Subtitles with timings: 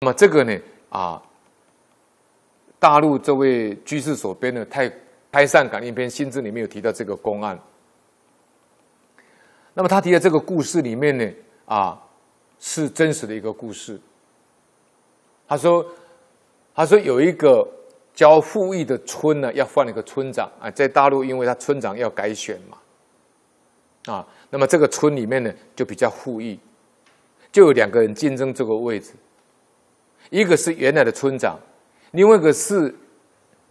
[0.00, 0.58] 那么这个呢，
[0.90, 1.22] 啊，
[2.78, 4.92] 大陆这位居士所编的《太
[5.32, 7.58] 开善感应篇心志》里面有提到这个公案。
[9.72, 11.30] 那么他提的这个故事里面呢，
[11.64, 12.02] 啊，
[12.58, 13.98] 是真实的一个故事。
[15.48, 15.86] 他说，
[16.74, 17.66] 他说有一个
[18.14, 26.58] 叫富裕的村呢，要换一个村长啊，在大陆，因为他村长要改选嘛，啊，那么这个村里面呢，就比较富裕，
[27.50, 29.12] 就有两个人竞争这个位置。
[30.30, 31.58] 一个是原来的村长，
[32.12, 32.94] 另外一个是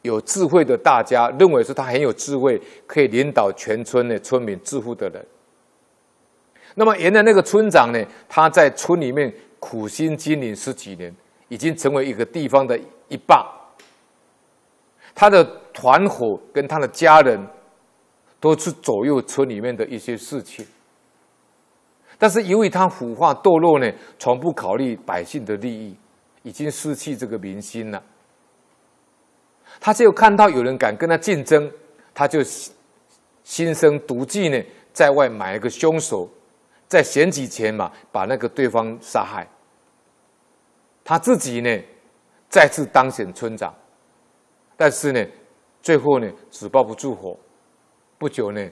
[0.02, 5.26] 有智慧的大家，认为说他很有智慧，可以领导全村的村民致富的人。
[6.76, 11.14] 那么原来那个村长呢，他在村里面苦心经营十几年，
[11.48, 13.46] 已经成为一个地方的一霸。
[15.14, 15.44] 他的
[15.74, 17.40] 团伙跟他的家人，
[18.40, 20.66] 都是左右村里面的一些事情。
[22.18, 25.96] 但是由于他腐化堕落呢，从不考虑百姓的利益。
[26.46, 28.02] 已经失去这个民心了。
[29.80, 31.70] 他只有看到有人敢跟他竞争，
[32.14, 32.40] 他就
[33.44, 36.30] 心生毒计呢，在外买一个凶手，
[36.88, 39.48] 在选举前嘛，把那个对方杀害。
[41.04, 41.84] 他自己呢，
[42.48, 43.74] 再次当选村长，
[44.78, 45.26] 但是呢，
[45.82, 47.36] 最后呢，纸包不住火，
[48.20, 48.70] 不久呢，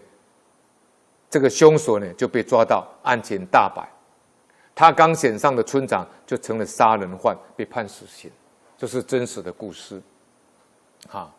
[1.28, 3.90] 这个凶手呢就被抓到，案情大白。
[4.76, 8.32] 他刚选上的村长就成了杀人犯，被判死刑，
[8.78, 10.02] 这是真实的故事。
[11.08, 11.32] 哈，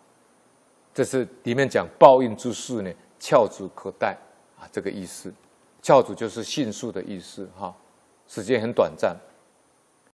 [0.92, 4.16] 这是里面讲报应之事呢，翘足可待
[4.58, 5.32] 啊，这个意思。
[5.82, 7.48] 翘足就是迅速的意思。
[7.58, 7.74] 哈，
[8.28, 9.16] 时间很短暂。